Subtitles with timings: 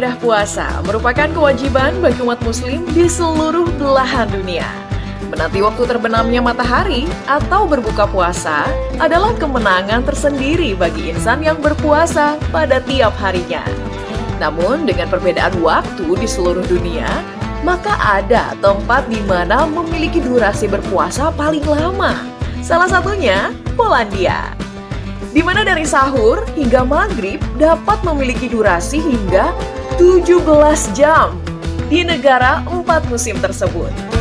[0.00, 4.64] Ibadah puasa merupakan kewajiban bagi umat muslim di seluruh belahan dunia.
[5.28, 8.64] Menanti waktu terbenamnya matahari atau berbuka puasa
[8.96, 13.60] adalah kemenangan tersendiri bagi insan yang berpuasa pada tiap harinya.
[14.40, 17.20] Namun dengan perbedaan waktu di seluruh dunia,
[17.60, 22.24] maka ada tempat di mana memiliki durasi berpuasa paling lama.
[22.64, 24.56] Salah satunya Polandia
[25.30, 29.54] di mana dari sahur hingga maghrib dapat memiliki durasi hingga
[30.00, 31.36] 17 jam
[31.92, 34.19] di negara empat musim tersebut.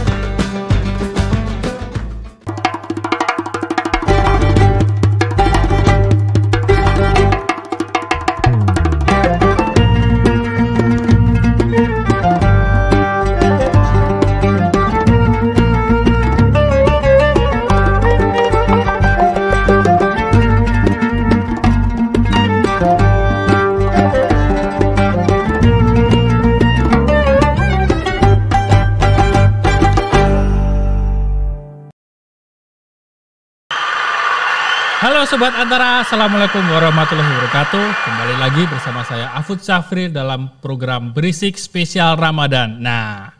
[35.39, 37.85] Sobat Antara, Assalamualaikum warahmatullahi wabarakatuh.
[38.03, 42.75] Kembali lagi bersama saya Afud Safri dalam program Berisik Spesial Ramadan.
[42.83, 43.31] Nah,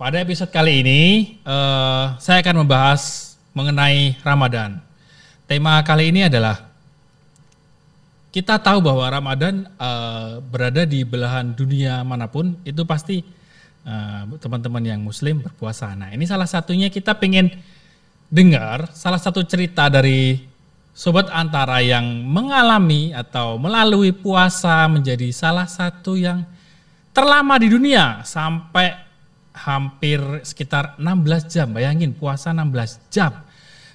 [0.00, 1.00] pada episode kali ini
[1.44, 4.80] uh, saya akan membahas mengenai Ramadan.
[5.44, 6.64] Tema kali ini adalah
[8.32, 13.20] kita tahu bahwa Ramadan uh, berada di belahan dunia mana pun itu pasti
[13.84, 15.92] teman teman-teman yang Muslim berpuasa.
[15.92, 17.52] Nah, ini salah satunya kita pengen
[18.32, 20.51] dengar salah satu cerita dari
[20.92, 26.44] sobat antara yang mengalami atau melalui puasa menjadi salah satu yang
[27.16, 28.92] terlama di dunia sampai
[29.52, 31.68] hampir sekitar 16 jam.
[31.72, 33.32] Bayangin puasa 16 jam.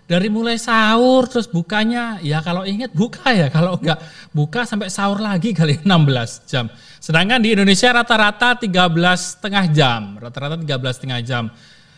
[0.07, 3.99] Dari mulai sahur terus bukanya ya kalau ingat buka ya kalau enggak
[4.31, 6.71] buka sampai sahur lagi kali 16 jam.
[7.03, 8.71] Sedangkan di Indonesia rata-rata 13
[9.19, 11.51] setengah jam, rata-rata 13 setengah jam.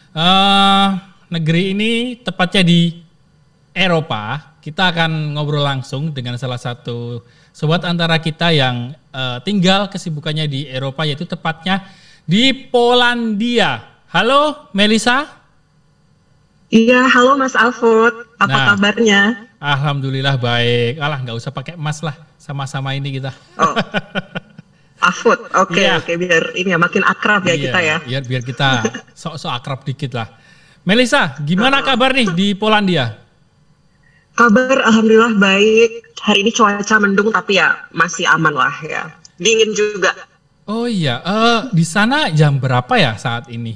[0.09, 0.97] Uh,
[1.29, 2.97] negeri ini tepatnya di
[3.77, 10.45] Eropa kita akan ngobrol langsung dengan salah satu sobat antara kita yang uh, tinggal kesibukannya
[10.45, 11.89] di Eropa yaitu tepatnya
[12.29, 13.97] di Polandia.
[14.13, 15.25] Halo Melisa.
[16.69, 18.13] Iya, halo Mas Alfred.
[18.37, 19.21] Apa nah, kabarnya?
[19.57, 21.01] Alhamdulillah baik.
[21.01, 23.33] Alah, nggak usah pakai Mas lah, sama-sama ini kita.
[23.57, 23.73] Oh.
[25.09, 25.95] Afut, oke okay, iya.
[25.97, 26.15] oke okay.
[26.19, 27.97] biar ini ya makin akrab ya iya, kita ya.
[28.05, 28.69] Biar biar kita
[29.17, 30.29] sok-sok akrab dikit lah.
[30.85, 33.28] Melisa, gimana kabar nih di Polandia?
[34.39, 36.15] Kabar alhamdulillah baik.
[36.23, 39.11] Hari ini cuaca mendung tapi ya masih aman lah ya.
[39.35, 40.15] Dingin juga.
[40.63, 43.75] Oh iya, uh, di sana jam berapa ya saat ini?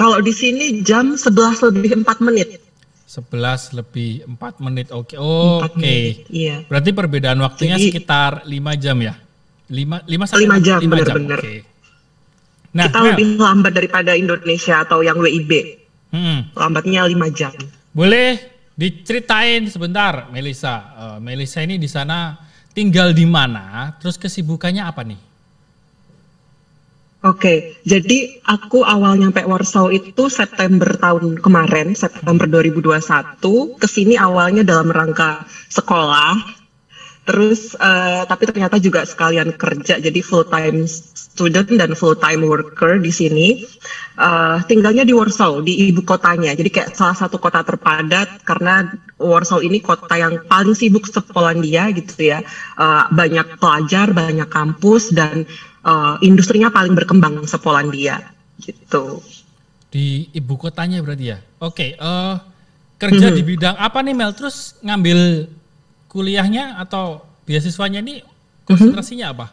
[0.00, 1.28] Kalau di sini jam 11
[1.76, 2.56] lebih 4 menit.
[3.04, 4.88] 11 lebih 4 menit.
[4.88, 5.12] Oke.
[5.12, 5.18] Okay.
[5.20, 5.76] Oh, Oke.
[5.76, 6.04] Okay.
[6.32, 6.64] Iya.
[6.64, 9.12] Berarti perbedaan waktunya Jadi, sekitar 5 jam ya?
[9.76, 11.16] 5 5 sampai 5 jam 5 benar, jam.
[11.20, 11.40] Benar.
[11.44, 11.58] Okay.
[12.72, 15.52] Nah, kita nah, lebih lambat daripada Indonesia atau yang WIB.
[16.16, 16.48] Hmm.
[16.56, 17.52] Lambatnya 5 jam.
[17.92, 20.74] Boleh Diceritain sebentar, Melisa.
[20.92, 22.36] Uh, Melisa ini di sana
[22.76, 23.96] tinggal di mana?
[23.96, 25.20] Terus kesibukannya apa nih?
[27.24, 33.40] Oke, okay, jadi aku awal nyampe Warsaw itu September tahun kemarin, September 2021.
[33.80, 35.42] Ke sini awalnya dalam rangka
[35.72, 36.55] sekolah,
[37.26, 43.02] Terus uh, tapi ternyata juga sekalian kerja jadi full time student dan full time worker
[43.02, 43.66] di sini.
[44.16, 46.54] Uh, tinggalnya di Warsaw di ibu kotanya.
[46.54, 52.30] Jadi kayak salah satu kota terpadat karena Warsaw ini kota yang paling sibuk sepolandia gitu
[52.30, 52.46] ya.
[52.78, 55.44] Uh, banyak pelajar, banyak kampus dan
[55.82, 58.22] uh, industrinya paling berkembang sepolandia
[58.62, 59.18] gitu.
[59.90, 61.38] Di ibu kotanya berarti ya.
[61.58, 62.38] Oke, okay, uh,
[63.02, 63.36] kerja hmm.
[63.36, 64.32] di bidang apa nih Mel?
[64.32, 65.50] Terus ngambil
[66.16, 68.24] kuliahnya atau beasiswanya ini
[68.64, 69.46] konsentrasinya apa?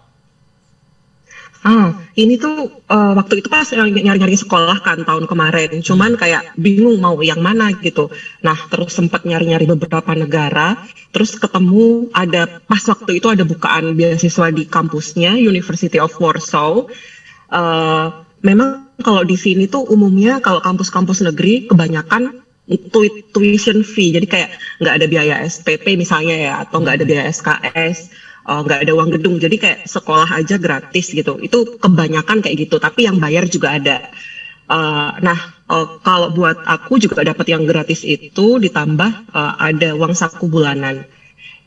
[1.63, 6.99] Ah, ini tuh uh, waktu itu pas nyari-nyari sekolah kan tahun kemarin, cuman kayak bingung
[6.99, 8.11] mau yang mana gitu.
[8.43, 10.75] Nah, terus sempat nyari-nyari beberapa negara,
[11.15, 16.83] terus ketemu ada pas waktu itu ada bukaan beasiswa di kampusnya University of Warsaw.
[17.47, 18.07] Uh,
[18.43, 22.42] memang kalau di sini tuh umumnya kalau kampus-kampus negeri kebanyakan
[23.35, 24.15] tuition fee.
[24.15, 24.49] Jadi kayak
[24.79, 27.97] nggak ada biaya SPP misalnya ya atau nggak ada biaya SKS
[28.47, 29.35] eh, nggak uh, ada uang gedung.
[29.39, 31.39] Jadi kayak sekolah aja gratis gitu.
[31.43, 33.97] Itu kebanyakan kayak gitu tapi yang bayar juga ada.
[34.63, 35.35] Uh, nah
[35.67, 41.03] uh, kalau buat aku juga dapat yang gratis itu ditambah uh, ada uang saku bulanan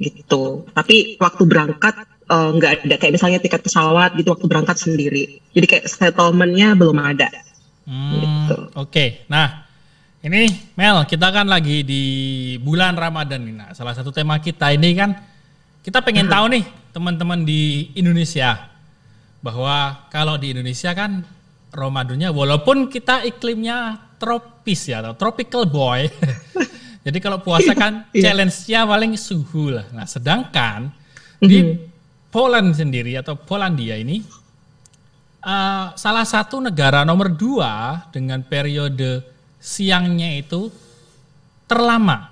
[0.00, 0.64] gitu.
[0.72, 1.94] Tapi waktu berangkat
[2.26, 2.96] nggak uh, ada.
[2.96, 5.44] Kayak misalnya tiket pesawat gitu waktu berangkat sendiri.
[5.52, 7.28] Jadi kayak settlementnya belum ada.
[7.86, 8.56] Hmm, gitu.
[8.74, 8.90] oke.
[8.90, 9.22] Okay.
[9.30, 9.65] nah
[10.26, 12.02] ini Mel, kita kan lagi di
[12.58, 13.54] bulan Ramadan nih.
[13.54, 15.14] Nah, salah satu tema kita ini kan
[15.86, 18.58] kita pengen tahu nih teman-teman di Indonesia
[19.38, 21.22] bahwa kalau di Indonesia kan
[21.70, 26.08] Ramadannya walaupun kita iklimnya tropis ya atau tropical boy.
[27.06, 28.32] Jadi kalau puasa kan Iya.
[28.32, 29.86] challenge-nya paling suhu lah.
[29.94, 30.90] Nah, sedangkan
[31.38, 31.74] di Mhm.
[32.26, 34.20] Poland sendiri atau Polandia ini
[35.46, 39.35] eh, salah satu negara nomor dua dengan periode
[39.66, 40.70] siangnya itu
[41.66, 42.30] terlama.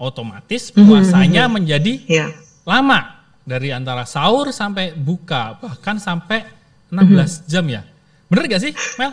[0.00, 2.32] Otomatis puasanya menjadi Ya.
[2.64, 6.44] lama dari antara sahur sampai buka bahkan sampai
[6.88, 7.84] 16 jam ya.
[8.32, 9.12] Bener gak sih, Mel?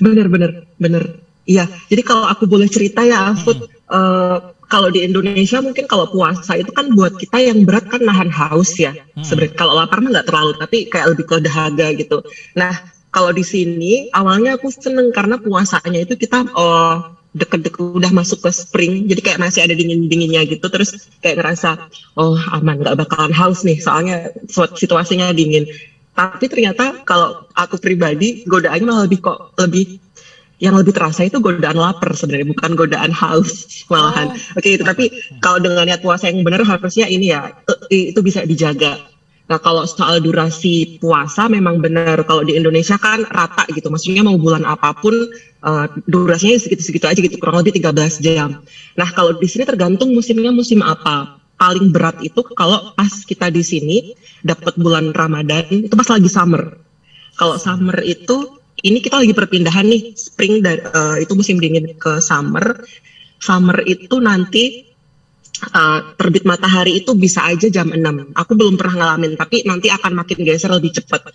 [0.00, 1.04] Bener bener bener.
[1.44, 1.68] Iya.
[1.92, 4.38] Jadi kalau aku boleh cerita ya, Afud, eh,
[4.70, 8.80] kalau di Indonesia mungkin kalau puasa itu kan buat kita yang berat kan nahan haus
[8.80, 8.96] ya.
[9.20, 12.24] Sebenarnya kalau lapar mah nggak terlalu, tapi kayak lebih ke dahaga gitu.
[12.56, 12.72] Nah
[13.10, 16.96] kalau di sini awalnya aku seneng karena puasanya itu kita eh,
[17.30, 20.66] deket-deket udah masuk ke spring, jadi kayak masih ada dingin-dinginnya gitu.
[20.66, 25.66] Terus kayak ngerasa oh aman nggak bakalan haus nih, soalnya situasinya dingin.
[26.10, 30.02] Tapi ternyata kalau aku pribadi godaannya malah lebih kok lebih
[30.60, 34.34] yang lebih terasa itu godaan lapar sebenarnya bukan godaan haus malahan.
[34.58, 35.08] Oke itu tapi
[35.40, 37.50] kalau dengan niat puasa yang benar harusnya ini ya
[37.90, 39.09] eh, itu bisa dijaga.
[39.50, 43.90] Nah kalau soal durasi puasa memang benar kalau di Indonesia kan rata gitu.
[43.90, 45.26] Maksudnya mau bulan apa pun
[45.66, 48.54] eh, durasinya segitu-segitu aja gitu kurang lebih 13 jam.
[48.94, 51.26] Nah kalau di sini tergantung musimnya musim apa.
[51.60, 56.72] Paling berat itu kalau pas kita di sini dapat bulan Ramadan itu pas lagi summer.
[57.36, 58.48] Kalau summer itu
[58.80, 62.80] ini kita lagi perpindahan nih spring dari eh, itu musim dingin ke summer.
[63.42, 64.89] Summer itu nanti
[65.68, 68.32] eh, terbit matahari itu bisa aja jam 6.
[68.32, 71.30] Aku belum pernah ngalamin tapi nanti akan makin geser lebih cepat.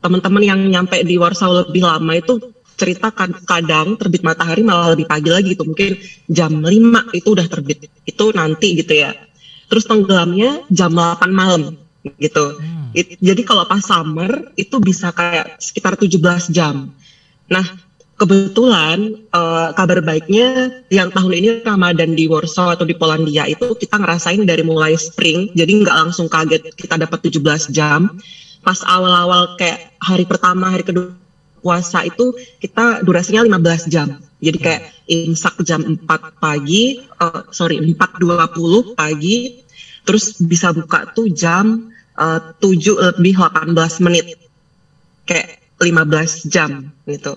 [0.00, 2.40] Teman-teman yang nyampe di Warsaw lebih lama itu
[2.76, 5.64] cerita kad- kadang terbit matahari malah lebih pagi lagi gitu.
[5.64, 5.96] Mungkin
[6.28, 7.88] jam 5 itu udah terbit.
[8.04, 9.16] Itu nanti gitu ya.
[9.66, 11.72] Terus tenggelamnya jam 8 malam
[12.20, 12.60] gitu.
[12.94, 16.92] It- jadi kalau pas summer itu bisa kayak sekitar 17 jam.
[17.50, 17.66] Nah,
[18.16, 24.00] kebetulan eh, kabar baiknya yang tahun ini Ramadan di Warsaw atau di Polandia itu kita
[24.00, 28.16] ngerasain dari mulai spring, jadi nggak langsung kaget kita dapat 17 jam.
[28.64, 31.14] Pas awal-awal kayak hari pertama, hari kedua
[31.60, 34.08] puasa itu kita durasinya 15 jam.
[34.40, 39.60] Jadi kayak imsak jam 4 pagi, eh, sorry 4.20 pagi,
[40.08, 44.40] terus bisa buka tuh jam eh, 7 lebih 18 menit.
[45.28, 47.36] Kayak 15 jam gitu.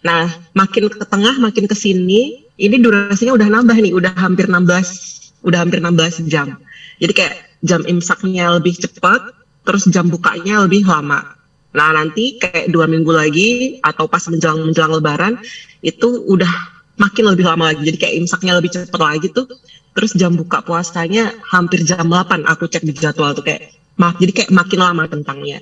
[0.00, 5.44] Nah, makin ke tengah, makin ke sini, ini durasinya udah nambah nih, udah hampir 16,
[5.44, 6.56] udah hampir 16 jam.
[7.00, 9.20] Jadi kayak jam imsaknya lebih cepat,
[9.64, 11.24] terus jam bukanya lebih lama.
[11.70, 15.34] Nah, nanti kayak dua minggu lagi atau pas menjelang menjelang Lebaran
[15.84, 16.50] itu udah
[16.98, 17.86] makin lebih lama lagi.
[17.86, 19.46] Jadi kayak imsaknya lebih cepat lagi tuh.
[19.94, 24.50] Terus jam buka puasanya hampir jam 8 aku cek di jadwal tuh kayak jadi kayak
[24.54, 25.60] makin lama tentangnya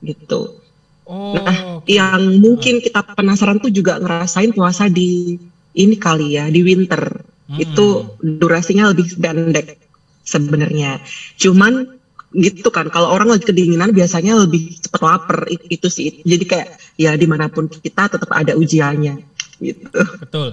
[0.00, 0.63] gitu.
[1.04, 5.36] Oh, Nah, yang mungkin kita penasaran tuh juga ngerasain puasa di
[5.76, 7.20] ini kali ya, di winter.
[7.44, 7.60] Hmm.
[7.60, 9.76] Itu durasinya lebih pendek
[10.24, 11.04] sebenarnya.
[11.36, 11.92] Cuman
[12.34, 16.24] gitu kan, kalau orang lagi kedinginan biasanya lebih cepat lapar it- itu sih.
[16.24, 19.20] Jadi kayak ya di mana pun kita tetap ada ujiannya
[19.60, 19.86] gitu.
[20.24, 20.48] betul.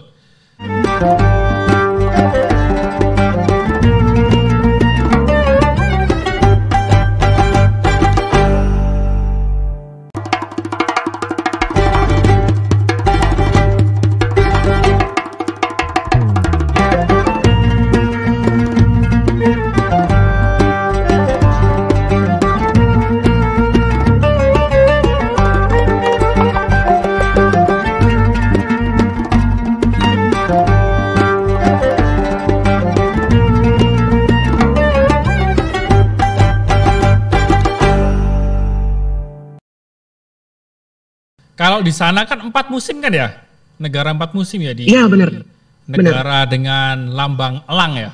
[41.62, 43.38] Kalau di sana kan empat musim kan ya?
[43.78, 45.46] Negara empat musim ya di Iya, benar.
[45.86, 48.12] negara dengan lambang elang ya.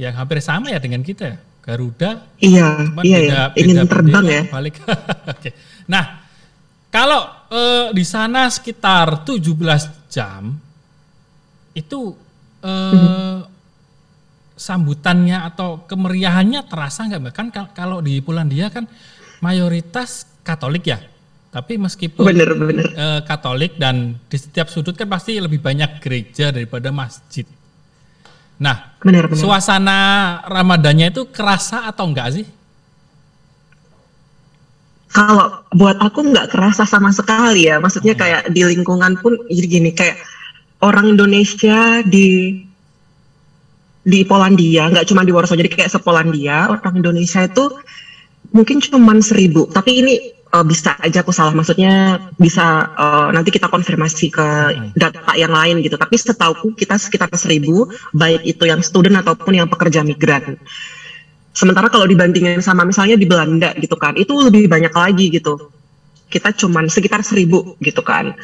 [0.00, 1.38] Yang hampir sama ya dengan kita ya.
[1.64, 4.42] Garuda Iya, Cuman iya beda, ya, ingin beda terbang bendera, ya.
[4.48, 4.74] Balik.
[5.36, 5.50] Oke.
[5.88, 6.04] Nah,
[6.88, 7.20] kalau
[7.52, 10.56] eh, di sana sekitar 17 jam
[11.72, 12.00] itu
[12.64, 13.38] eh,
[14.54, 17.34] sambutannya atau kemeriahannya terasa nggak Mbak?
[17.34, 18.88] Kan kal- kalau di Polandia kan
[19.40, 21.00] mayoritas Katolik ya.
[21.54, 22.82] Tapi meskipun Bener, bener.
[22.90, 27.46] eh, Katolik dan di setiap sudut kan pasti lebih banyak gereja daripada masjid.
[28.58, 29.38] Nah, Bener, bener.
[29.38, 29.98] suasana
[30.50, 32.46] Ramadannya itu kerasa atau enggak sih?
[35.14, 39.90] Kalau buat aku nggak kerasa sama sekali ya, maksudnya kayak di lingkungan pun jadi gini
[39.94, 40.18] kayak
[40.82, 42.58] orang Indonesia di
[44.02, 47.72] di Polandia, nggak cuma di Warsaw, jadi kayak sepolandia orang Indonesia itu
[48.50, 50.14] mungkin cuma seribu, tapi ini
[50.54, 51.50] uh, bisa aja aku salah.
[51.50, 54.48] Maksudnya bisa uh, nanti kita konfirmasi ke
[54.94, 55.98] data yang lain gitu.
[55.98, 60.54] Tapi setauku kita sekitar seribu baik itu yang student ataupun yang pekerja migran.
[61.54, 65.70] Sementara kalau dibandingin sama misalnya di Belanda gitu kan itu lebih banyak lagi gitu.
[66.30, 68.34] Kita cuman sekitar seribu gitu kan.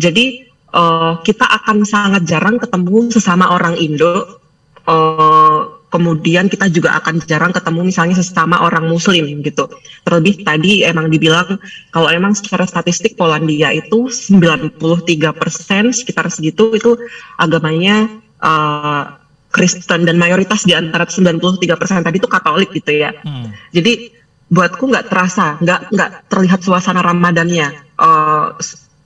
[0.00, 4.40] Jadi uh, kita akan sangat jarang ketemu sesama orang Indo
[4.88, 9.70] uh, kemudian kita juga akan jarang ketemu misalnya sesama orang muslim gitu.
[10.02, 11.54] Terlebih tadi emang dibilang
[11.94, 14.74] kalau emang secara statistik Polandia itu 93%
[15.94, 16.98] sekitar segitu itu
[17.38, 18.10] agamanya
[18.42, 19.22] uh,
[19.54, 21.62] Kristen dan mayoritas di antara 93%
[22.02, 23.14] tadi itu Katolik gitu ya.
[23.22, 23.54] Hmm.
[23.70, 24.10] Jadi
[24.50, 27.70] buatku nggak terasa, nggak nggak terlihat suasana Ramadannya.
[27.94, 28.58] Uh,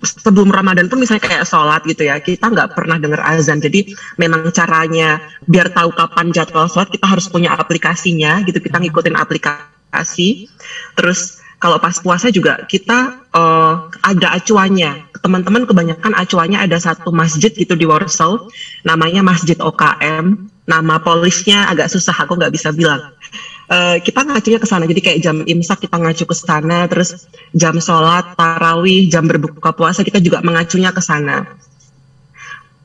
[0.02, 3.59] sebelum Ramadan pun misalnya kayak sholat gitu ya kita nggak pernah dengar azan.
[3.59, 8.62] Jadi memang caranya biar tahu kapan jadwal sholat kita harus punya aplikasinya gitu.
[8.62, 10.47] Kita ngikutin aplikasi.
[10.95, 15.11] Terus kalau pas puasa juga kita uh, ada acuannya.
[15.19, 18.47] Teman-teman kebanyakan acuannya ada satu masjid gitu di Warsaw
[18.87, 23.00] namanya Masjid OKM nama polisnya agak susah aku nggak bisa bilang
[23.69, 24.85] uh, kita ngacunya ke sana.
[24.89, 30.03] Jadi kayak jam imsak kita ngacu ke sana, terus jam sholat, tarawih, jam berbuka puasa
[30.03, 31.45] kita juga mengacunya ke sana.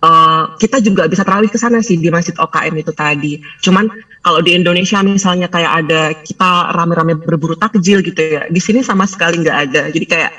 [0.03, 3.39] Uh, kita juga bisa tarawih ke sana sih di Masjid OKM itu tadi.
[3.63, 3.87] Cuman
[4.19, 9.07] kalau di Indonesia misalnya kayak ada kita rame-rame berburu takjil gitu ya, di sini sama
[9.07, 9.81] sekali nggak ada.
[9.87, 10.31] Jadi kayak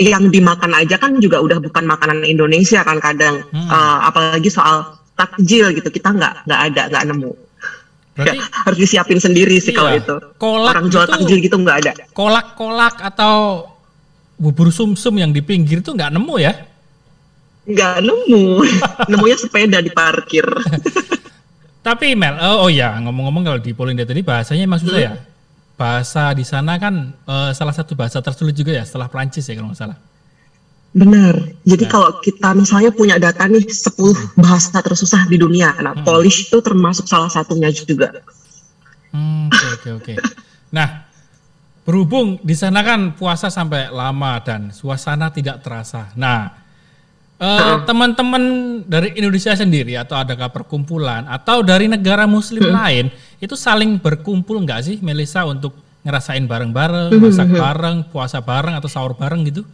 [0.00, 3.68] yang dimakan aja kan juga udah bukan makanan Indonesia kan kadang, hmm.
[3.68, 7.32] uh, apalagi soal takjil gitu kita nggak nggak ada nggak nemu.
[8.12, 10.14] Berarti ya, harus disiapin sendiri sih iya, kalau itu.
[10.36, 11.92] Kolak Orang jual takjil gitu nggak ada.
[12.12, 13.64] Kolak-kolak atau
[14.36, 16.52] bubur sumsum yang di pinggir itu nggak nemu ya?
[17.64, 18.44] Nggak nemu.
[19.10, 20.44] Nemunya sepeda di parkir.
[21.86, 25.08] Tapi Mel, oh, oh ya ngomong-ngomong kalau di Polindia tadi bahasanya emang susah hmm.
[25.08, 25.12] ya?
[25.74, 29.72] Bahasa di sana kan uh, salah satu bahasa tersulit juga ya setelah Prancis ya kalau
[29.72, 29.98] nggak salah.
[30.92, 31.34] Benar.
[31.64, 31.90] Jadi nah.
[31.90, 36.04] kalau kita misalnya punya data nih 10 bahasa tersusah di dunia, nah hmm.
[36.04, 38.12] Polish itu termasuk salah satunya juga.
[39.12, 40.12] Hmm, oke oke oke.
[40.72, 41.04] Nah,
[41.88, 46.12] berhubung di sana kan puasa sampai lama dan suasana tidak terasa.
[46.12, 46.52] Nah,
[47.40, 48.42] uh, teman-teman
[48.84, 52.76] dari Indonesia sendiri atau adakah perkumpulan atau dari negara Muslim hmm.
[52.76, 53.06] lain
[53.40, 55.72] itu saling berkumpul nggak sih, Melisa untuk
[56.04, 57.58] ngerasain bareng-bareng, hmm, masak hmm.
[57.58, 59.64] bareng, puasa bareng atau sahur bareng gitu?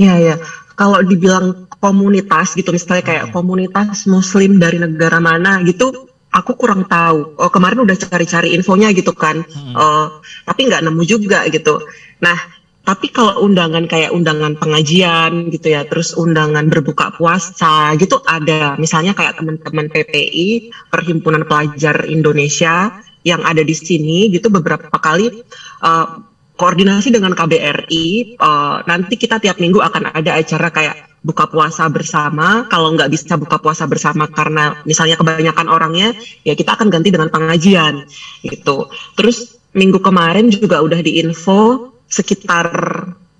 [0.00, 0.36] Iya ya.
[0.80, 3.34] Kalau dibilang komunitas gitu, misalnya kayak hmm.
[3.36, 7.36] komunitas Muslim dari negara mana gitu, aku kurang tahu.
[7.36, 9.76] Oh, kemarin udah cari-cari infonya gitu kan, hmm.
[9.76, 11.84] uh, tapi nggak nemu juga gitu.
[12.24, 12.38] Nah,
[12.80, 18.80] tapi kalau undangan kayak undangan pengajian gitu ya, terus undangan berbuka puasa gitu ada.
[18.80, 25.44] Misalnya kayak teman-teman PPI, Perhimpunan Pelajar Indonesia yang ada di sini gitu beberapa kali
[25.84, 26.29] uh,
[26.60, 32.68] koordinasi dengan KBRI uh, nanti kita tiap minggu akan ada acara kayak buka puasa bersama.
[32.68, 36.12] Kalau nggak bisa buka puasa bersama karena misalnya kebanyakan orangnya
[36.44, 38.04] ya kita akan ganti dengan pengajian
[38.44, 38.92] gitu.
[39.16, 42.68] Terus minggu kemarin juga udah diinfo sekitar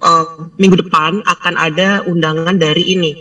[0.01, 3.13] uh, minggu depan akan ada undangan dari ini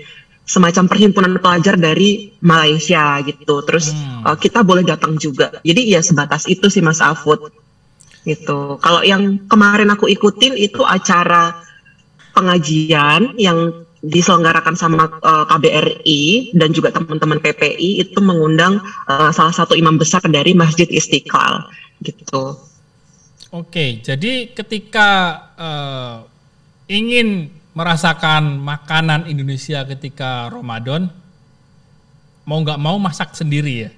[0.50, 3.68] semacam perhimpunan pelajar dari Malaysia gitu.
[3.68, 4.24] Terus hmm.
[4.24, 5.60] uh, kita boleh datang juga.
[5.60, 7.52] Jadi ya sebatas itu sih Mas Afud
[8.28, 8.80] gitu.
[8.80, 11.56] Kalau yang kemarin aku ikutin itu acara
[12.36, 16.24] pengajian yang diselenggarakan sama uh, eh, KBRI
[16.56, 18.80] dan juga teman-teman PPI itu mengundang
[19.12, 21.68] uh, salah satu imam besar dari Masjid Istiqlal
[22.04, 22.56] gitu.
[23.50, 25.10] Oke, jadi ketika
[25.58, 26.16] uh,
[26.88, 31.12] ingin merasakan makanan Indonesia ketika Ramadan,
[32.48, 33.92] mau nggak mau masak sendiri ya?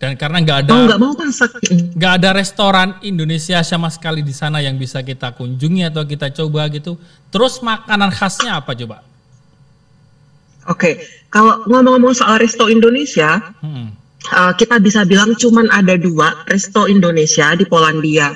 [0.00, 1.60] Dan karena nggak ada oh, nggak mau masak,
[1.92, 6.72] nggak ada restoran Indonesia sama sekali di sana yang bisa kita kunjungi atau kita coba
[6.72, 6.96] gitu.
[7.28, 9.04] Terus makanan khasnya apa coba?
[10.72, 10.94] Oke, okay.
[11.28, 13.88] kalau ngomong-ngomong soal resto Indonesia, hmm.
[14.32, 18.32] uh, kita bisa bilang cuman ada dua resto Indonesia di Polandia.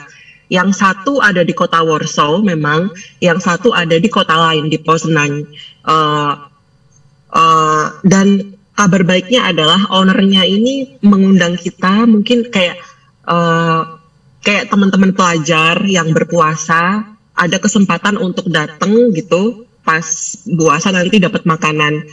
[0.52, 2.92] Yang satu ada di kota Warsaw memang,
[3.24, 5.48] yang satu ada di kota lain di Poznań.
[5.88, 6.44] Uh,
[7.32, 12.78] uh, dan kabar baiknya adalah ownernya ini mengundang kita mungkin kayak
[13.26, 14.02] uh,
[14.42, 20.04] kayak teman-teman pelajar yang berpuasa ada kesempatan untuk datang gitu pas
[20.42, 22.06] puasa nanti dapat makanan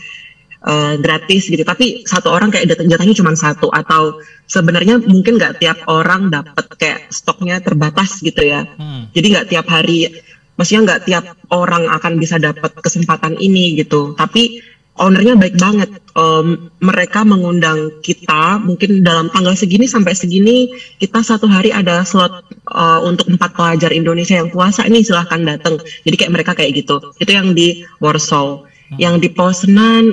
[0.66, 1.62] uh, gratis gitu.
[1.66, 6.66] Tapi satu orang kayak datang jatahnya cuma satu atau sebenarnya mungkin nggak tiap orang dapat
[6.78, 8.66] kayak stoknya terbatas gitu ya.
[8.78, 9.10] Hmm.
[9.12, 10.22] jadi nggak tiap hari
[10.60, 14.14] maksudnya nggak tiap orang akan bisa dapat kesempatan ini gitu.
[14.14, 15.90] Tapi ownernya baik banget.
[16.12, 20.68] Um, mereka mengundang kita mungkin dalam tanggal segini sampai segini
[21.00, 25.80] kita satu hari ada slot uh, untuk empat pelajar Indonesia yang puasa ini silahkan datang.
[26.04, 27.00] Jadi kayak mereka kayak gitu.
[27.16, 28.68] Itu yang di Warsaw.
[28.92, 29.00] Hmm.
[29.00, 30.04] Yang di Poznan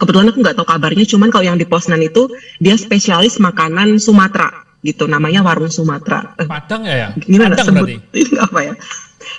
[0.00, 1.04] kebetulan aku nggak tahu kabarnya.
[1.04, 5.04] Cuman kalau yang di Poznan itu dia spesialis makanan Sumatera gitu.
[5.04, 6.32] Namanya warung Sumatera.
[6.40, 7.08] Eh, Padang ya ya.
[7.20, 7.86] Gimana Padang sebut?
[8.16, 8.74] Ini apa ya?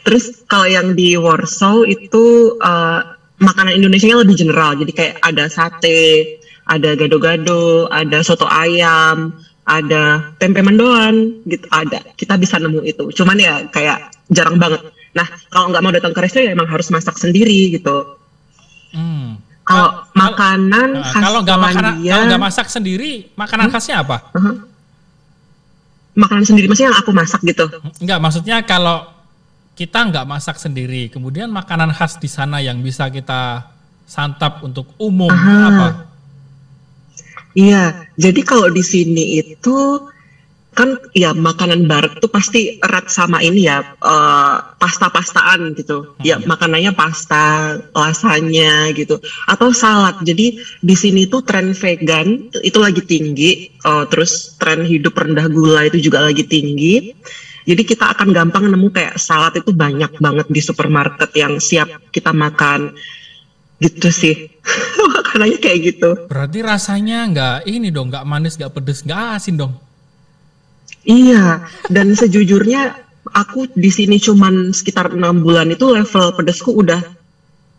[0.06, 4.80] Terus kalau yang di Warsaw itu uh, makanan Indonesia nya lebih general.
[4.80, 9.36] Jadi kayak ada sate, ada gado-gado, ada soto ayam,
[9.68, 12.00] ada tempe mendoan, gitu ada.
[12.16, 13.12] Kita bisa nemu itu.
[13.12, 14.82] Cuman ya kayak jarang banget.
[15.14, 18.18] Nah kalau nggak mau datang ke resto ya emang harus masak sendiri gitu.
[18.96, 19.38] Hmm.
[19.64, 23.74] Kalau makanan nah, khas kalau nggak makanan, kalau nggak masak sendiri, makanan hmm?
[23.80, 24.18] khasnya apa?
[24.36, 24.56] Uh -huh.
[26.14, 27.66] Makanan sendiri maksudnya yang aku masak gitu?
[28.04, 29.13] Enggak, maksudnya kalau
[29.74, 31.10] kita nggak masak sendiri.
[31.10, 33.74] Kemudian makanan khas di sana yang bisa kita
[34.06, 35.58] santap untuk umum Aha.
[35.70, 35.88] apa?
[37.54, 39.78] Iya, jadi kalau di sini itu
[40.74, 46.18] kan ya makanan barat tuh pasti erat sama ini ya uh, pasta-pastaan gitu.
[46.18, 46.26] Hmm.
[46.26, 50.18] Ya makanannya pasta, lasanya gitu atau salad.
[50.26, 55.86] Jadi di sini tuh tren vegan itu lagi tinggi, uh, terus tren hidup rendah gula
[55.86, 57.14] itu juga lagi tinggi
[57.64, 62.36] jadi kita akan gampang nemu kayak salad itu banyak banget di supermarket yang siap kita
[62.36, 62.92] makan.
[63.80, 64.36] Gitu sih.
[65.16, 66.10] Makanannya kayak gitu.
[66.28, 69.74] Berarti rasanya nggak ini dong nggak manis nggak pedes nggak asin dong?
[71.08, 71.64] Iya.
[71.88, 73.00] Dan sejujurnya
[73.32, 77.00] aku di sini cuman sekitar enam bulan itu level pedesku udah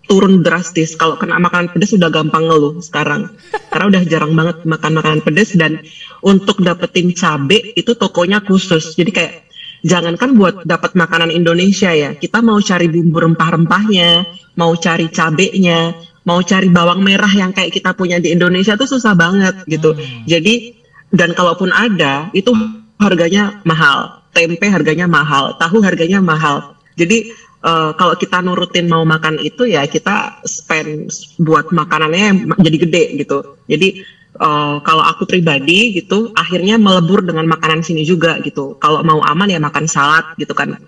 [0.09, 0.97] turun drastis.
[0.97, 3.29] Kalau kena makanan pedes udah gampang ngeluh sekarang.
[3.69, 5.81] Karena udah jarang banget makan makanan pedes dan
[6.25, 8.97] untuk dapetin cabe itu tokonya khusus.
[8.97, 9.44] Jadi kayak
[9.85, 14.25] jangankan buat dapat makanan Indonesia ya, kita mau cari bumbu rempah-rempahnya,
[14.57, 15.93] mau cari cabenya,
[16.25, 19.93] mau cari bawang merah yang kayak kita punya di Indonesia tuh susah banget gitu.
[19.93, 20.25] Hmm.
[20.25, 20.81] Jadi
[21.15, 22.51] dan kalaupun ada itu
[22.99, 26.75] harganya mahal, tempe harganya mahal, tahu harganya mahal.
[26.97, 27.31] Jadi
[27.63, 33.61] uh, kalau kita nurutin mau makan itu ya kita spend buat makanannya jadi gede gitu.
[33.69, 34.03] Jadi
[34.41, 38.79] uh, kalau aku pribadi gitu akhirnya melebur dengan makanan sini juga gitu.
[38.83, 40.79] Kalau mau aman ya makan salad gitu kan.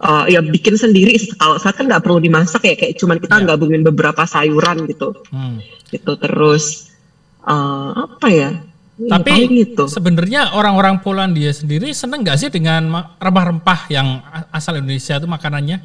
[0.00, 3.46] Uh, ya bikin sendiri kalau salad kan nggak perlu dimasak ya kayak cuman kita yeah.
[3.52, 5.12] gabungin beberapa sayuran gitu.
[5.28, 5.60] Hmm.
[5.90, 6.94] gitu terus
[7.42, 8.50] uh, apa ya,
[8.94, 9.90] ya tapi gitu.
[9.90, 14.22] sebenarnya orang-orang Polandia sendiri seneng nggak sih dengan rempah-rempah yang
[14.54, 15.82] asal Indonesia itu makanannya?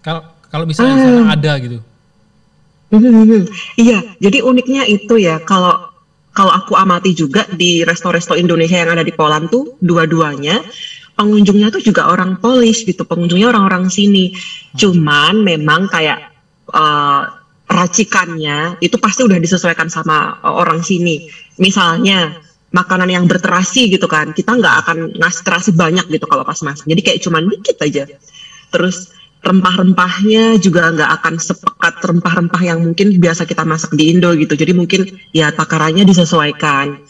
[0.00, 1.78] Kalau kalau misalnya uh, sana ada gitu.
[3.80, 5.91] Iya, jadi uniknya itu ya kalau
[6.32, 10.64] kalau aku amati juga di resto-resto Indonesia yang ada di Poland tuh dua-duanya
[11.16, 14.32] pengunjungnya tuh juga orang Polish gitu, pengunjungnya orang-orang sini.
[14.76, 16.32] Cuman memang kayak
[16.72, 17.22] uh,
[17.68, 21.28] racikannya itu pasti udah disesuaikan sama uh, orang sini.
[21.60, 22.32] Misalnya
[22.72, 26.88] makanan yang berterasi gitu kan, kita nggak akan ngasih terasi banyak gitu kalau pas masak.
[26.88, 28.04] Jadi kayak cuman dikit aja.
[28.72, 34.54] Terus rempah-rempahnya juga nggak akan sepekat rempah-rempah yang mungkin biasa kita masak di Indo gitu.
[34.54, 37.02] Jadi mungkin ya takarannya disesuaikan.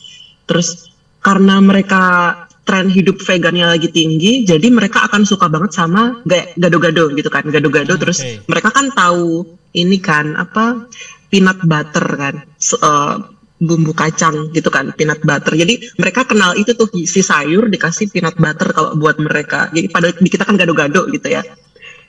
[0.49, 0.88] Terus
[1.21, 6.25] karena mereka tren hidup vegannya lagi tinggi, jadi mereka akan suka banget sama
[6.57, 7.95] gado-gado gitu kan, gado-gado.
[8.01, 8.40] Terus okay.
[8.49, 9.45] mereka kan tahu
[9.77, 10.88] ini kan apa
[11.29, 12.35] peanut butter kan,
[12.81, 13.16] uh,
[13.62, 15.53] bumbu kacang gitu kan, peanut butter.
[15.53, 19.68] Jadi mereka kenal itu tuh si sayur dikasih peanut butter kalau buat mereka.
[19.75, 21.45] Jadi pada kita kan gado-gado gitu ya.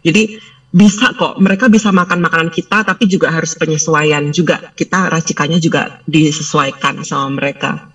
[0.04, 0.38] Jadi
[0.74, 6.02] bisa kok mereka bisa makan makanan kita tapi juga harus penyesuaian juga kita racikannya juga
[6.10, 7.94] disesuaikan sama mereka.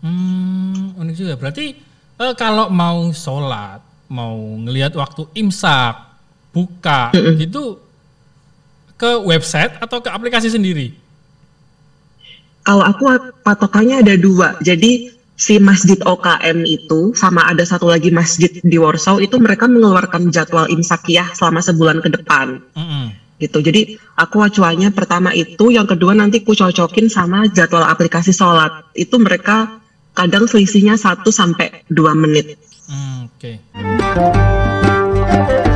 [0.00, 1.34] Hmm, unik juga.
[1.36, 1.76] Berarti
[2.20, 5.94] eh, kalau mau sholat, mau ngelihat waktu imsak,
[6.56, 7.36] buka, mm -mm.
[7.46, 7.62] itu
[8.96, 10.92] ke website atau ke aplikasi sendiri?
[12.60, 13.04] Kalau aku
[13.40, 14.54] patokannya ada dua.
[14.60, 20.28] Jadi si masjid OKM itu sama ada satu lagi masjid di Warsaw itu mereka mengeluarkan
[20.28, 22.60] jadwal imsakiyah selama sebulan ke depan.
[22.76, 23.04] Mm -hmm.
[23.40, 23.58] Gitu.
[23.64, 28.92] Jadi aku acuannya pertama itu, yang kedua nanti ku cocokin sama jadwal aplikasi sholat.
[28.92, 29.80] Itu mereka
[30.12, 32.60] kadang selisihnya 1 sampai 2 menit.
[32.84, 33.64] Mm, Oke.
[33.64, 35.69] Okay.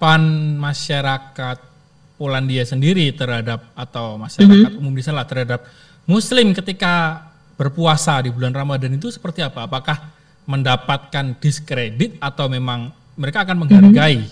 [0.00, 1.58] Tanggapan masyarakat
[2.16, 5.64] Polandia sendiri terhadap atau masyarakat umum di sana terhadap
[6.08, 7.24] Muslim ketika
[7.56, 9.68] berpuasa di bulan Ramadan itu seperti apa?
[9.68, 10.08] Apakah
[10.48, 14.24] mendapatkan diskredit atau memang mereka akan menghargai?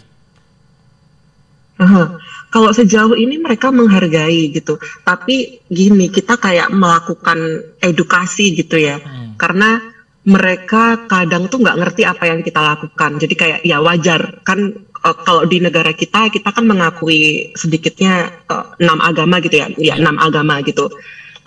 [1.81, 2.17] Aha.
[2.49, 9.37] Kalau sejauh ini mereka menghargai gitu, tapi gini kita kayak melakukan edukasi gitu ya, Hmm.
[9.37, 9.81] karena
[10.29, 15.17] mereka kadang tuh nggak ngerti apa yang kita lakukan, jadi kayak ya wajar kan eh,
[15.25, 20.21] kalau di negara kita kita kan mengakui sedikitnya eh, enam agama gitu ya, ya enam
[20.21, 20.93] agama gitu.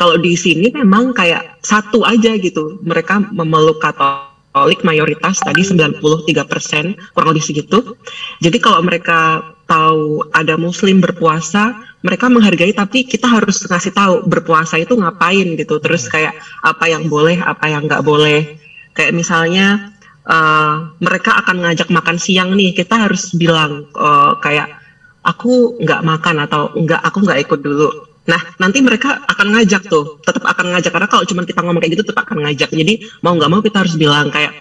[0.01, 6.01] Kalau di sini memang kayak satu aja gitu, mereka memeluk Katolik mayoritas tadi 93%
[7.13, 7.93] kurang lebih segitu.
[8.41, 14.81] Jadi kalau mereka tahu ada muslim berpuasa, mereka menghargai tapi kita harus ngasih tahu berpuasa
[14.81, 15.77] itu ngapain gitu.
[15.77, 16.33] Terus kayak
[16.65, 18.57] apa yang boleh, apa yang nggak boleh.
[18.95, 19.65] Kayak misalnya
[20.27, 24.67] eh, mereka akan ngajak makan siang nih, kita harus bilang eh, kayak
[25.21, 27.89] aku nggak makan atau nggak aku nggak ikut dulu.
[28.21, 31.97] Nah, nanti mereka akan ngajak tuh, tetap akan ngajak karena kalau cuma kita ngomong kayak
[31.97, 32.69] gitu tetap akan ngajak.
[32.69, 32.93] Jadi
[33.25, 34.53] mau nggak mau kita harus bilang kayak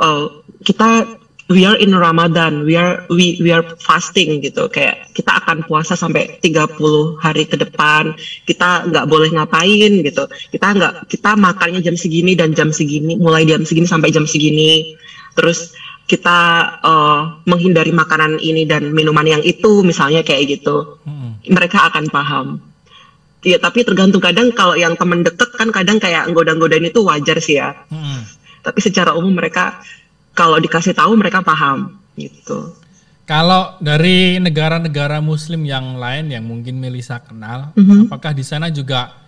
[0.00, 0.32] oh,
[0.64, 1.04] kita
[1.52, 4.66] we are in Ramadan, we are we we are fasting gitu.
[4.72, 8.16] Kayak kita akan puasa sampai 30 hari ke depan.
[8.48, 10.24] Kita nggak boleh ngapain gitu.
[10.48, 14.96] Kita nggak kita makannya jam segini dan jam segini, mulai jam segini sampai jam segini.
[15.36, 15.76] Terus
[16.08, 16.38] kita
[16.82, 21.38] eh, menghindari makanan ini dan minuman yang itu misalnya kayak gitu Hmm.
[21.50, 22.46] mereka akan paham.
[23.42, 27.58] Iya, tapi tergantung kadang kalau yang temen deket kan kadang kayak nggoda-nggodain itu wajar sih
[27.58, 27.74] ya.
[27.90, 28.22] Hmm.
[28.62, 29.82] Tapi secara umum mereka
[30.32, 32.72] kalau dikasih tahu mereka paham gitu.
[33.22, 38.10] Kalau dari negara-negara Muslim yang lain yang mungkin Melisa kenal, Mhm.
[38.10, 39.18] apakah di sana juga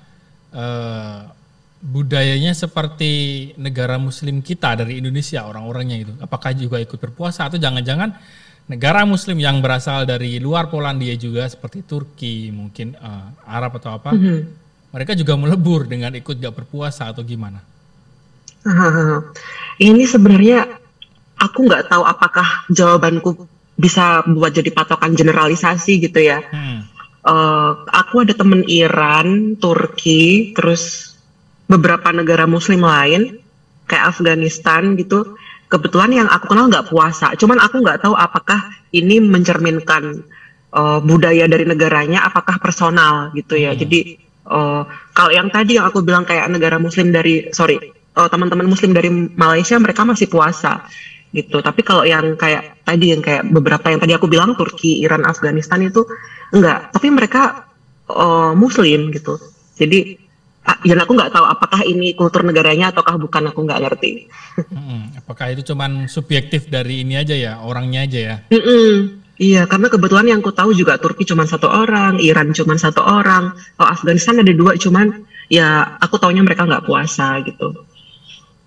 [0.55, 1.19] eh,
[1.83, 3.13] budayanya seperti
[3.59, 6.13] negara Muslim kita dari Indonesia orang-orangnya gitu?
[6.23, 8.15] Apakah juga ikut berpuasa atau jangan-jangan
[8.71, 14.15] negara Muslim yang berasal dari luar Polandia juga seperti Turki, mungkin eh, Arab atau apa,
[14.15, 14.39] Mhm.
[14.95, 17.59] mereka juga melebur dengan ikut gak berpuasa atau gimana?
[19.83, 20.84] Ini sebenarnya
[21.39, 26.43] aku nggak tahu apakah jawabanku bisa buat jadi patokan generalisasi gitu ya.
[26.47, 26.87] Hmm.
[27.25, 31.17] Eh, aku ada temen Iran, Turki, terus
[31.65, 33.41] beberapa negara Muslim lain
[33.89, 35.35] kayak Afghanistan gitu.
[35.73, 40.23] Kebetulan yang aku kenal nggak puasa, cuman aku nggak tahu apakah ini mencerminkan
[40.71, 43.75] eh, budaya dari negaranya, apakah personal gitu ya.
[43.75, 43.81] Hmm.
[43.81, 44.01] Jadi
[44.45, 44.83] eh,
[45.17, 49.11] kalau yang tadi yang aku bilang kayak negara Muslim dari sorry eh, teman-teman Muslim dari
[49.35, 50.87] Malaysia mereka masih puasa
[51.35, 51.59] gitu.
[51.59, 55.83] Tapi kalau yang kayak tadi yang kayak beberapa yang tadi aku bilang Turki, Iran, Afghanistan
[55.83, 56.07] itu
[56.55, 56.95] enggak.
[56.95, 57.67] Tapi mereka
[58.09, 59.37] eh, Muslim gitu.
[59.75, 60.25] Jadi
[60.65, 64.33] dan aku nggak tahu apakah ini kultur negaranya ataukah bukan aku nggak ngerti.
[64.73, 65.13] Hmm.
[65.21, 68.37] Apakah itu cuman subjektif dari ini aja ya, orangnya aja ya?
[68.49, 69.21] Mm-mm.
[69.35, 73.51] Iya, karena kebetulan yang aku tahu juga Turki cuma satu orang, Iran cuma satu orang,
[73.83, 77.85] oh, Afghanistan ada dua, cuman ya aku taunya mereka nggak puasa gitu.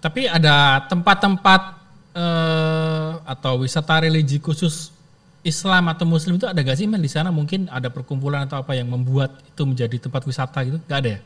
[0.03, 1.61] Tapi ada tempat-tempat
[2.13, 2.56] eh,
[3.27, 4.95] atau wisata religi khusus
[5.43, 7.29] Islam atau Muslim itu ada gak sih Mel di sana?
[7.29, 10.79] Mungkin ada perkumpulan atau apa yang membuat itu menjadi tempat wisata gitu?
[10.87, 11.21] Gak ada ya?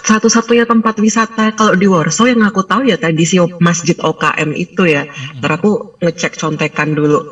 [0.00, 4.88] Satu-satunya tempat wisata kalau di Warsaw yang aku tahu ya tadi si Masjid OKM itu
[4.88, 5.04] ya.
[5.38, 7.28] Ntar aku ngecek contekan dulu.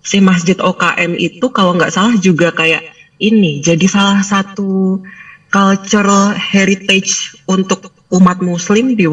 [0.00, 2.86] Si Masjid OKM itu kalau nggak salah juga kayak
[3.18, 5.02] ini jadi salah satu
[5.50, 9.06] cultural heritage untuk umat Muslim di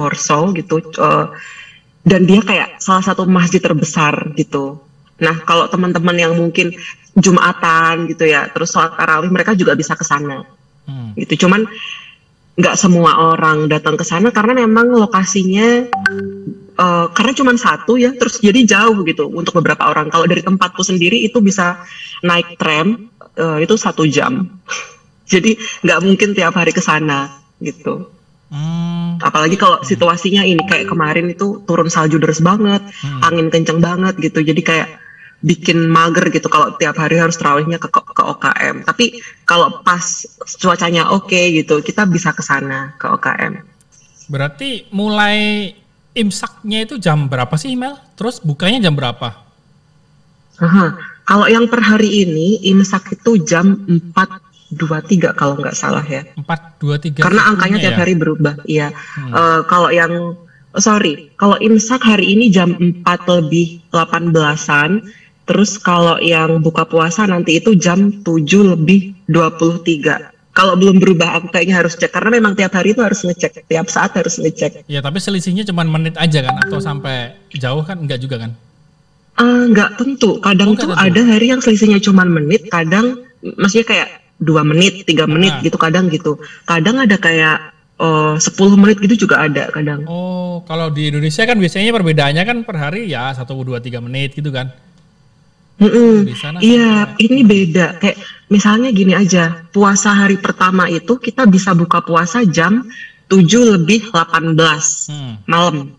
[0.00, 0.80] Warsaw gitu.
[0.80, 1.26] Eh,
[2.04, 4.80] dan dia kayak salah satu masjid terbesar gitu.
[5.20, 6.72] Nah, kalau teman-teman yang mungkin
[7.10, 10.46] Jumatan gitu ya, terus sholat tarawih mereka juga bisa ke sana.
[10.88, 11.12] Hmm.
[11.14, 11.46] gitu.
[11.46, 11.68] Cuman
[12.56, 15.86] nggak semua orang datang ke sana karena memang lokasinya
[16.76, 20.08] eh, karena cuman satu ya terus jadi jauh gitu untuk beberapa orang.
[20.08, 21.82] Kalau dari tempatku sendiri itu bisa
[22.24, 24.46] naik tram eh, itu satu jam.
[25.30, 25.54] Jadi
[25.86, 27.30] nggak mungkin tiap hari ke sana
[27.62, 28.19] gitu
[28.50, 29.22] Hmm.
[29.22, 33.22] apalagi kalau situasinya ini kayak kemarin itu turun salju deras banget Hmm.
[33.30, 34.88] angin kenceng banget gitu jadi kayak
[35.40, 40.02] bikin mager gitu kalau tiap hari harus terawihnya ke, ke, ke OKM tapi kalau pas
[40.58, 43.54] cuacanya oke gitu kita bisa ke sana ke OKM
[44.30, 45.70] Berarti mulai
[46.14, 47.98] imsaknya itu jam berapa sih Mel?
[48.14, 49.34] Terus bukanya jam berapa?
[50.60, 50.86] Aha.
[51.24, 53.78] kalau yang per hari ini imsak itu jam
[54.72, 56.46] 4.23 kalau nggak salah ya 4,
[56.78, 60.38] 2, 3 karena angkanya tiap hari berubah iya Eh, kalau yang
[60.76, 65.02] sorry kalau imsak hari ini jam 4 lebih 18an
[65.44, 71.82] terus kalau yang buka puasa nanti itu jam 7 lebih 23 kalau belum berubah angkanya
[71.82, 75.18] harus cek karena memang tiap hari itu harus ngecek tiap saat harus ngecek Ya tapi
[75.18, 76.58] selisihnya cuma menit aja kan?
[76.60, 78.02] Atau sampai jauh kan?
[78.02, 78.50] Enggak juga kan?
[79.40, 80.36] Eh, nggak tentu.
[80.42, 81.00] Kadang Oh, tuh tentu.
[81.00, 84.08] ada hari yang selisihnya cuma menit, kadang maksudnya kayak
[84.40, 85.60] dua menit, tiga menit Ah.
[85.60, 86.40] gitu, kadang gitu.
[86.64, 90.08] Kadang ada kayak eh, 10 menit gitu juga ada kadang.
[90.08, 94.32] Oh, kalau di Indonesia kan biasanya perbedaannya kan per hari ya satu dua tiga menit
[94.32, 94.72] gitu kan?
[95.76, 97.96] Di sana Iya, ini beda.
[97.96, 102.84] Kayak misalnya gini aja, puasa hari pertama itu kita bisa buka puasa jam
[103.28, 105.34] 7 lebih 18 Hmm.
[105.44, 105.92] malam.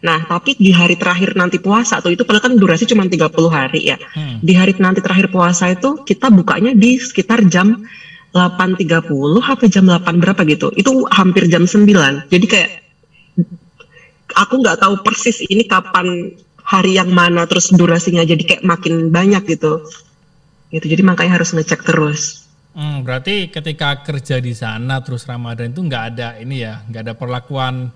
[0.00, 3.92] Nah, tapi di hari terakhir nanti puasa tuh itu padahal kan durasi cuma 30 hari
[3.92, 4.00] ya.
[4.16, 4.40] Hmm.
[4.40, 7.84] Di hari nanti terakhir puasa itu kita bukanya di sekitar jam
[8.32, 8.80] 8.30
[9.44, 10.72] apa jam 8 berapa gitu.
[10.72, 12.32] Itu hampir jam 9.
[12.32, 12.70] Jadi kayak
[14.40, 16.32] aku nggak tahu persis ini kapan
[16.64, 19.84] hari yang mana terus durasinya jadi kayak makin banyak gitu.
[20.72, 20.86] Gitu.
[20.96, 22.48] Jadi makanya harus ngecek terus.
[22.72, 27.14] Hmm, berarti ketika kerja di sana terus Ramadan itu nggak ada ini ya, nggak ada
[27.18, 27.90] perlakuan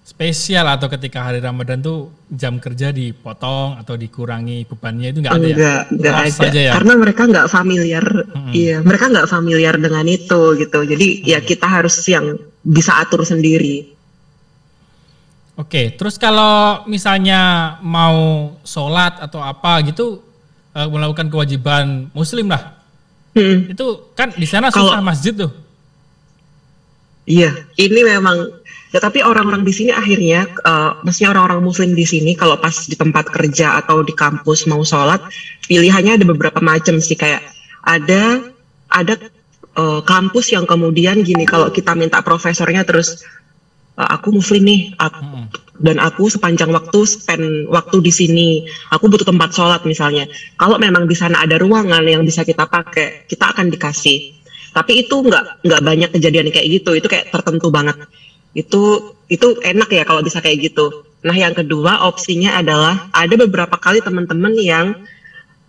[0.00, 5.46] spesial atau ketika hari Ramadan tuh jam kerja dipotong atau dikurangi bebannya itu nggak ada
[5.46, 5.54] ya?
[5.54, 6.34] Enggak, enggak Pas ada.
[6.34, 6.72] saja ya?
[6.74, 8.04] Karena mereka nggak familiar,
[8.50, 10.78] iya, mereka nggak familiar dengan itu gitu.
[10.82, 13.94] Jadi ya kita harus yang bisa atur sendiri.
[15.54, 20.24] Oke, terus kalau misalnya mau sholat atau apa gitu
[20.72, 22.80] eh, melakukan kewajiban muslim lah,
[23.30, 25.54] Hmm, itu kan di sana Kalau- susah masjid tuh.
[27.30, 28.58] Iya, ini memang.
[28.90, 32.98] Ya, tapi orang-orang di sini akhirnya, eh, maksudnya orang-orang Muslim di sini, kalau pas di
[32.98, 35.22] tempat kerja atau di kampus mau sholat,
[35.70, 37.14] pilihannya ada beberapa macam sih.
[37.14, 37.46] Kayak
[37.86, 38.42] ada
[38.90, 39.14] ada
[39.78, 43.22] eh, kampus yang kemudian gini, kalau kita minta profesornya terus,
[43.94, 45.46] "Eh, aku Muslim nih, aku, Mm-mm.
[45.78, 48.48] dan aku sepanjang waktu spend waktu di sini,
[48.90, 50.26] aku butuh tempat sholat misalnya.
[50.58, 54.18] Kalau memang di sana ada ruangan yang bisa kita pakai, kita akan dikasih.
[54.74, 57.94] Tapi itu nggak nggak banyak kejadian kayak gitu, itu kayak tertentu banget.
[58.54, 61.06] Itu itu enak ya kalau bisa kayak gitu.
[61.22, 64.86] Nah yang kedua opsinya adalah ada beberapa kali teman-teman yang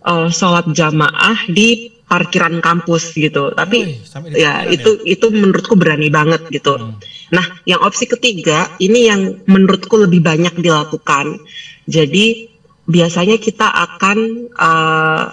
[0.02, 3.56] eh, sholat jamaah di parkiran kampus gitu.
[3.56, 6.76] Tapi di ya parkiran itu itu menurutku berani banget gitu.
[6.76, 7.00] Hmm.
[7.32, 11.40] Nah, yang opsi ketiga ini yang menurutku lebih banyak dilakukan.
[11.88, 12.52] Jadi
[12.84, 14.18] biasanya kita akan
[14.52, 15.24] eh,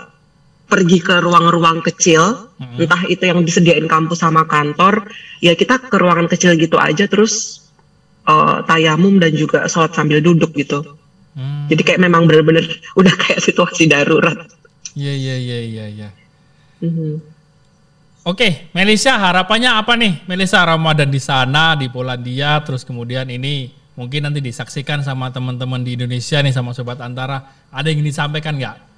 [0.70, 2.86] pergi ke ruang-ruang kecil, Mm-mm.
[2.86, 5.10] entah itu yang disediain kampus sama kantor,
[5.42, 7.66] ya kita ke ruangan kecil gitu aja terus
[8.30, 10.86] eh, tayamum dan juga sholat sambil duduk gitu.
[11.34, 11.72] Hmm.
[11.72, 14.38] Jadi kayak memang bener-bener udah kayak situasi darurat.
[14.94, 15.86] Iya iya iya iya.
[15.90, 16.10] iya.
[16.84, 17.40] Mhm.
[18.28, 20.28] Oke, Melisa harapannya apa nih?
[20.28, 25.96] Melisa Ramadan di sana di Polandia, terus kemudian ini mungkin nanti disaksikan sama teman-teman di
[25.96, 27.48] Indonesia nih sama sobat Antara.
[27.72, 28.89] Ada yang ingin disampaikan nggak?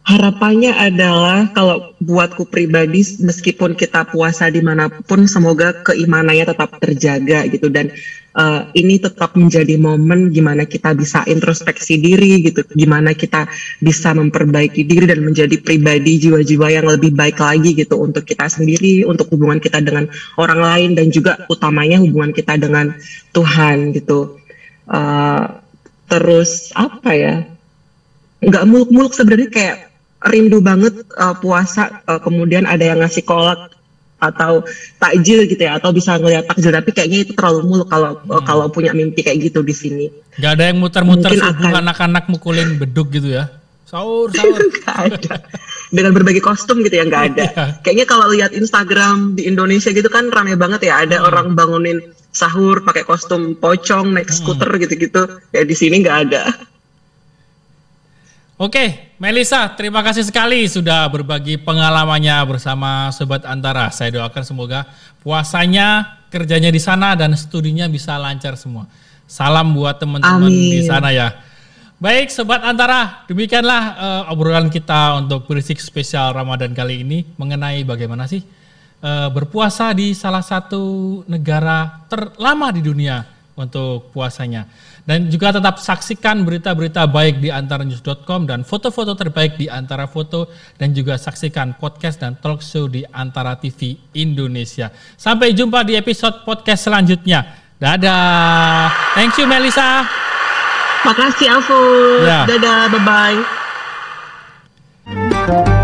[0.00, 7.44] Harapannya adalah kalau buatku pribadi meskipun kita puasa di mana pun semoga keimanannya tetap terjaga
[7.52, 7.68] gitu.
[7.68, 7.92] Dan
[8.32, 12.64] eh, ini tetap menjadi momen gimana kita bisa introspeksi diri gitu.
[12.72, 13.44] Gimana kita
[13.84, 19.04] bisa memperbaiki diri dan menjadi pribadi jiwa-jiwa yang lebih baik lagi gitu untuk kita sendiri
[19.04, 20.08] untuk hubungan kita dengan
[20.40, 22.96] orang lain dan juga utamanya hubungan kita dengan
[23.36, 24.40] Tuhan gitu.
[24.88, 25.44] Eh,
[26.08, 27.44] terus apa ya?
[28.40, 29.89] Nggak muluk-muluk sebenarnya kayak
[30.22, 33.72] rindu banget uh, puasa uh, kemudian ada yang ngasih kolak
[34.20, 34.60] atau
[35.00, 38.68] takjil gitu ya atau bisa ngeliat takjil tapi kayaknya itu terlalu muluk kalau uh, kalau
[38.68, 40.06] punya mimpi kayak gitu di sini
[40.36, 41.80] Nggak ada yang muter-muter subuh akan.
[41.84, 43.48] anak-anak mukulin beduk gitu ya?
[43.88, 44.60] Sahur, sahur.
[44.60, 45.34] nggak ada
[45.90, 47.64] dengan berbagai kostum gitu ya nggak ada Iya.
[47.80, 51.98] kayaknya kalau lihat Instagram di Indonesia gitu kan rame banget ya ada orang bangunin
[52.30, 56.42] sahur pakai kostum pocong naik skuter gitu-gitu ya di sini nggak ada
[58.60, 63.88] Oke, Melisa, terima kasih sekali sudah berbagi pengalamannya bersama Sobat Antara.
[63.88, 64.84] Saya doakan semoga
[65.24, 68.84] puasanya, kerjanya di sana dan studinya bisa lancar semua.
[69.24, 71.40] Salam buat teman-teman di sana ya.
[72.04, 78.28] Baik, Sobat Antara, demikianlah eh, obrolan kita untuk berisik spesial Ramadan kali ini mengenai bagaimana
[78.28, 78.44] sih
[79.00, 83.24] eh, berpuasa di salah satu negara terlama di dunia
[83.56, 84.68] untuk puasanya.
[85.04, 90.52] Dan juga tetap saksikan berita-berita baik di antara news.com dan foto-foto terbaik di antara foto
[90.76, 94.92] dan juga saksikan podcast dan talk show di antara TV Indonesia.
[95.16, 97.42] Sampai jumpa di episode podcast selanjutnya.
[97.80, 98.92] Dadah.
[99.16, 100.04] Thank you Melisa.
[101.00, 101.80] Makasih Alfu.
[102.28, 102.44] Ya.
[102.44, 105.79] Dadah, bye-bye.